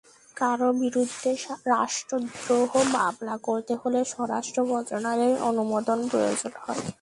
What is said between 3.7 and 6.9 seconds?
হলে স্বরাষ্ট্র মন্ত্রণালয়ের অনুমোদন প্রয়োজন হয়।